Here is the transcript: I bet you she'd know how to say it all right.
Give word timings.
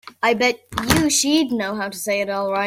I 0.23 0.33
bet 0.33 0.59
you 0.95 1.09
she'd 1.09 1.51
know 1.51 1.75
how 1.75 1.89
to 1.89 1.97
say 1.97 2.21
it 2.21 2.29
all 2.29 2.51
right. 2.51 2.59